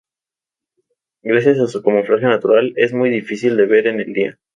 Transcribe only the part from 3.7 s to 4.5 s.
en el día.